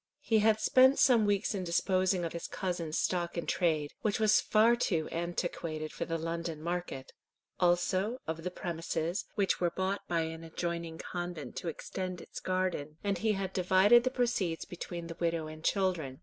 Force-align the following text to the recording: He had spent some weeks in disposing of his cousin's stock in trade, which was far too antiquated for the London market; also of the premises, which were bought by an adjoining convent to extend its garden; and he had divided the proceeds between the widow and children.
He 0.23 0.39
had 0.39 0.59
spent 0.59 0.97
some 0.97 1.27
weeks 1.27 1.53
in 1.53 1.63
disposing 1.63 2.25
of 2.25 2.33
his 2.33 2.47
cousin's 2.47 2.97
stock 2.97 3.37
in 3.37 3.45
trade, 3.45 3.93
which 4.01 4.19
was 4.19 4.41
far 4.41 4.75
too 4.75 5.07
antiquated 5.11 5.93
for 5.93 6.05
the 6.05 6.17
London 6.17 6.59
market; 6.59 7.13
also 7.59 8.17
of 8.25 8.41
the 8.43 8.49
premises, 8.49 9.25
which 9.35 9.61
were 9.61 9.69
bought 9.69 10.01
by 10.07 10.21
an 10.21 10.43
adjoining 10.43 10.97
convent 10.97 11.55
to 11.57 11.67
extend 11.67 12.19
its 12.19 12.39
garden; 12.39 12.97
and 13.03 13.19
he 13.19 13.33
had 13.33 13.53
divided 13.53 14.03
the 14.03 14.09
proceeds 14.09 14.65
between 14.65 15.05
the 15.05 15.17
widow 15.19 15.45
and 15.45 15.63
children. 15.63 16.17